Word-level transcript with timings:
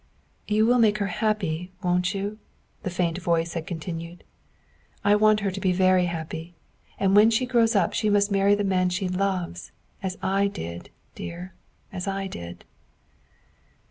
"You 0.55 0.65
will 0.65 0.79
make 0.79 0.97
her 0.97 1.05
happy, 1.21 1.71
won't 1.83 2.15
you?" 2.15 2.39
the 2.81 2.89
faint 2.89 3.19
voice 3.19 3.53
had 3.53 3.67
continued." 3.67 4.23
I 5.05 5.15
want 5.15 5.41
her 5.41 5.51
to 5.51 5.59
be 5.61 5.71
very 5.73 6.05
happy, 6.07 6.55
and 6.99 7.15
Avhen 7.15 7.31
she 7.31 7.45
grows 7.45 7.75
up 7.75 7.93
she 7.93 8.09
must 8.09 8.31
marry 8.31 8.55
the 8.55 8.63
man 8.63 8.89
she 8.89 9.07
loves, 9.07 9.71
as 10.01 10.17
I 10.23 10.47
did, 10.47 10.89
dear 11.13 11.53
as 11.93 12.07
I 12.07 12.25
did." 12.25 12.65